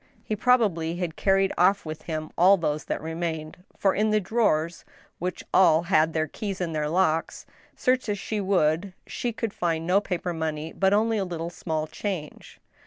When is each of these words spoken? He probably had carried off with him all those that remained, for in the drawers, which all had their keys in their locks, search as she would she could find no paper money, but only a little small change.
He 0.23 0.35
probably 0.35 0.95
had 0.95 1.15
carried 1.15 1.53
off 1.59 1.85
with 1.85 2.01
him 2.01 2.31
all 2.35 2.57
those 2.57 2.85
that 2.85 2.99
remained, 3.03 3.63
for 3.77 3.93
in 3.93 4.09
the 4.09 4.19
drawers, 4.19 4.83
which 5.19 5.43
all 5.53 5.83
had 5.83 6.11
their 6.13 6.25
keys 6.25 6.59
in 6.59 6.71
their 6.73 6.89
locks, 6.89 7.45
search 7.75 8.09
as 8.09 8.17
she 8.17 8.41
would 8.41 8.93
she 9.05 9.31
could 9.31 9.53
find 9.53 9.85
no 9.85 10.01
paper 10.01 10.33
money, 10.33 10.73
but 10.73 10.91
only 10.91 11.19
a 11.19 11.23
little 11.23 11.51
small 11.51 11.85
change. 11.85 12.59